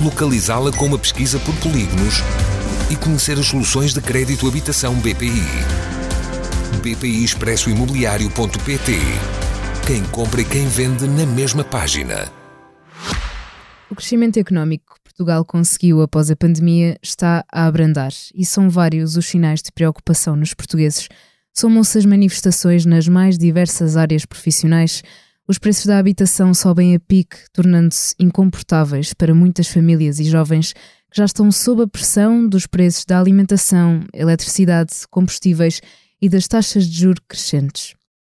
localizá-la 0.00 0.72
com 0.72 0.86
uma 0.86 0.98
pesquisa 0.98 1.38
por 1.40 1.54
polígonos 1.56 2.22
e 2.90 2.96
conhecer 2.96 3.38
as 3.38 3.46
soluções 3.46 3.92
de 3.92 4.00
crédito 4.00 4.48
habitação 4.48 4.94
BPI. 4.94 5.44
BPI 6.82 7.22
Expresso 7.22 7.68
Imobiliário.pt 7.68 8.98
Quem 9.86 10.02
compra 10.04 10.40
e 10.40 10.44
quem 10.44 10.66
vende 10.66 11.06
na 11.06 11.26
mesma 11.26 11.62
página. 11.62 12.32
O 13.90 13.94
crescimento 13.94 14.38
económico 14.38 14.94
que 14.94 15.00
Portugal 15.02 15.44
conseguiu 15.44 16.00
após 16.00 16.30
a 16.30 16.36
pandemia 16.36 16.96
está 17.02 17.44
a 17.52 17.66
abrandar 17.66 18.12
e 18.34 18.46
são 18.46 18.70
vários 18.70 19.16
os 19.16 19.26
sinais 19.26 19.60
de 19.60 19.70
preocupação 19.70 20.34
nos 20.34 20.54
portugueses. 20.54 21.08
Somam-se 21.52 21.98
as 21.98 22.06
manifestações 22.06 22.86
nas 22.86 23.06
mais 23.06 23.36
diversas 23.36 23.96
áreas 23.96 24.24
profissionais 24.24 25.02
os 25.50 25.58
preços 25.58 25.84
da 25.84 25.98
habitação 25.98 26.54
sobem 26.54 26.94
a 26.94 27.00
pique, 27.00 27.36
tornando-se 27.52 28.14
incomportáveis 28.20 29.12
para 29.12 29.34
muitas 29.34 29.66
famílias 29.66 30.20
e 30.20 30.24
jovens 30.24 30.72
que 30.72 31.16
já 31.16 31.24
estão 31.24 31.50
sob 31.50 31.82
a 31.82 31.88
pressão 31.88 32.46
dos 32.46 32.68
preços 32.68 33.04
da 33.04 33.18
alimentação, 33.18 34.04
eletricidade, 34.14 34.92
combustíveis 35.10 35.80
e 36.22 36.28
das 36.28 36.46
taxas 36.46 36.86
de 36.86 37.00
juros 37.00 37.24
crescentes. 37.26 37.94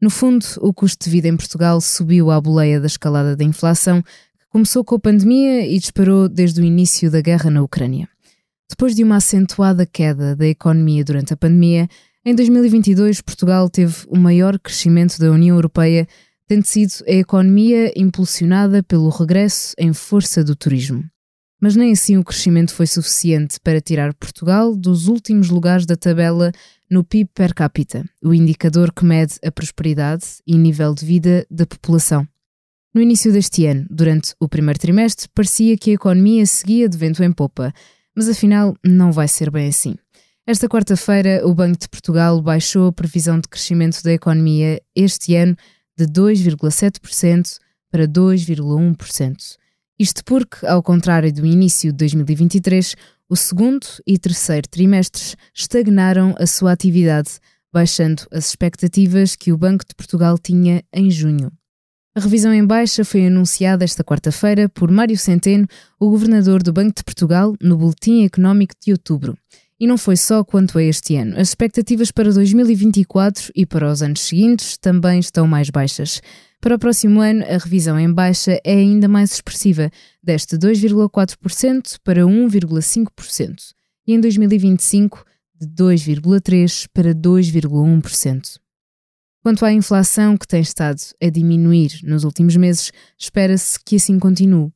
No 0.00 0.08
fundo, 0.08 0.46
o 0.62 0.72
custo 0.72 1.04
de 1.04 1.10
vida 1.10 1.28
em 1.28 1.36
Portugal 1.36 1.78
subiu 1.78 2.30
à 2.30 2.40
boleia 2.40 2.80
da 2.80 2.86
escalada 2.86 3.36
da 3.36 3.44
inflação, 3.44 4.00
que 4.00 4.46
começou 4.48 4.82
com 4.82 4.94
a 4.94 5.00
pandemia 5.00 5.66
e 5.66 5.78
disparou 5.78 6.26
desde 6.26 6.62
o 6.62 6.64
início 6.64 7.10
da 7.10 7.20
guerra 7.20 7.50
na 7.50 7.60
Ucrânia. 7.60 8.08
Depois 8.70 8.94
de 8.94 9.04
uma 9.04 9.16
acentuada 9.16 9.84
queda 9.84 10.34
da 10.34 10.46
economia 10.46 11.04
durante 11.04 11.34
a 11.34 11.36
pandemia, 11.36 11.86
em 12.24 12.34
2022 12.34 13.20
Portugal 13.20 13.68
teve 13.68 13.94
o 14.08 14.16
maior 14.16 14.58
crescimento 14.58 15.18
da 15.18 15.30
União 15.30 15.54
Europeia 15.54 16.08
tendo 16.46 16.64
sido 16.64 16.92
a 17.06 17.12
economia 17.12 17.92
impulsionada 17.96 18.82
pelo 18.82 19.08
regresso 19.08 19.74
em 19.78 19.92
força 19.92 20.44
do 20.44 20.54
turismo. 20.54 21.04
Mas 21.60 21.76
nem 21.76 21.92
assim 21.92 22.18
o 22.18 22.24
crescimento 22.24 22.74
foi 22.74 22.86
suficiente 22.86 23.58
para 23.60 23.80
tirar 23.80 24.12
Portugal 24.14 24.76
dos 24.76 25.08
últimos 25.08 25.48
lugares 25.48 25.86
da 25.86 25.96
tabela 25.96 26.52
no 26.90 27.02
PIB 27.02 27.30
per 27.32 27.54
capita, 27.54 28.04
o 28.22 28.34
indicador 28.34 28.92
que 28.92 29.04
mede 29.04 29.34
a 29.42 29.50
prosperidade 29.50 30.24
e 30.46 30.58
nível 30.58 30.94
de 30.94 31.06
vida 31.06 31.46
da 31.50 31.66
população. 31.66 32.26
No 32.94 33.00
início 33.00 33.32
deste 33.32 33.66
ano, 33.66 33.86
durante 33.90 34.34
o 34.38 34.48
primeiro 34.48 34.78
trimestre, 34.78 35.28
parecia 35.34 35.76
que 35.76 35.90
a 35.90 35.94
economia 35.94 36.46
seguia 36.46 36.88
de 36.88 36.96
vento 36.96 37.24
em 37.24 37.32
popa, 37.32 37.72
mas 38.14 38.28
afinal 38.28 38.76
não 38.84 39.10
vai 39.10 39.26
ser 39.26 39.50
bem 39.50 39.68
assim. 39.68 39.96
Esta 40.46 40.68
quarta-feira, 40.68 41.40
o 41.46 41.54
Banco 41.54 41.78
de 41.78 41.88
Portugal 41.88 42.40
baixou 42.42 42.88
a 42.88 42.92
previsão 42.92 43.40
de 43.40 43.48
crescimento 43.48 44.02
da 44.02 44.12
economia 44.12 44.80
este 44.94 45.34
ano 45.34 45.56
de 45.96 46.06
2,7% 46.06 47.58
para 47.90 48.08
2,1%. 48.08 49.56
Isto 49.98 50.24
porque, 50.24 50.66
ao 50.66 50.82
contrário 50.82 51.32
do 51.32 51.46
início 51.46 51.92
de 51.92 51.98
2023, 51.98 52.96
o 53.28 53.36
segundo 53.36 53.86
e 54.06 54.18
terceiro 54.18 54.68
trimestres 54.68 55.36
estagnaram 55.54 56.34
a 56.38 56.46
sua 56.46 56.72
atividade, 56.72 57.38
baixando 57.72 58.24
as 58.32 58.48
expectativas 58.48 59.36
que 59.36 59.52
o 59.52 59.56
Banco 59.56 59.84
de 59.88 59.94
Portugal 59.94 60.36
tinha 60.38 60.82
em 60.92 61.10
junho. 61.10 61.52
A 62.16 62.20
revisão 62.20 62.54
em 62.54 62.64
baixa 62.64 63.04
foi 63.04 63.26
anunciada 63.26 63.84
esta 63.84 64.04
quarta-feira 64.04 64.68
por 64.68 64.90
Mário 64.90 65.18
Centeno, 65.18 65.66
o 65.98 66.10
governador 66.10 66.62
do 66.62 66.72
Banco 66.72 66.94
de 66.96 67.02
Portugal, 67.02 67.56
no 67.60 67.76
Boletim 67.76 68.24
Económico 68.24 68.74
de 68.80 68.92
outubro. 68.92 69.36
E 69.84 69.86
não 69.86 69.98
foi 69.98 70.16
só 70.16 70.42
quanto 70.42 70.78
a 70.78 70.82
este 70.82 71.14
ano. 71.14 71.38
As 71.38 71.48
expectativas 71.48 72.10
para 72.10 72.32
2024 72.32 73.52
e 73.54 73.66
para 73.66 73.92
os 73.92 74.02
anos 74.02 74.22
seguintes 74.22 74.78
também 74.78 75.18
estão 75.18 75.46
mais 75.46 75.68
baixas. 75.68 76.22
Para 76.58 76.76
o 76.76 76.78
próximo 76.78 77.20
ano, 77.20 77.44
a 77.44 77.58
revisão 77.58 78.00
em 78.00 78.10
baixa 78.10 78.58
é 78.64 78.72
ainda 78.72 79.08
mais 79.08 79.34
expressiva, 79.34 79.90
deste 80.22 80.56
2,4% 80.56 81.98
para 82.02 82.22
1,5%, 82.22 83.74
e 84.06 84.14
em 84.14 84.20
2025, 84.20 85.22
de 85.60 85.66
2,3% 85.66 86.86
para 86.90 87.14
2,1%. 87.14 88.58
Quanto 89.42 89.66
à 89.66 89.70
inflação, 89.70 90.38
que 90.38 90.48
tem 90.48 90.62
estado 90.62 91.02
a 91.22 91.28
diminuir 91.28 92.00
nos 92.04 92.24
últimos 92.24 92.56
meses, 92.56 92.90
espera-se 93.18 93.78
que 93.84 93.96
assim 93.96 94.18
continue. 94.18 94.72